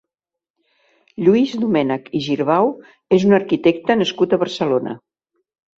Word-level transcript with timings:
Lluís 1.27 1.53
Domènech 1.65 2.09
i 2.21 2.23
Girbau 2.31 2.73
és 3.19 3.29
un 3.31 3.41
arquitecte 3.41 4.03
nascut 4.05 4.37
a 4.39 4.45
Barcelona. 4.47 5.01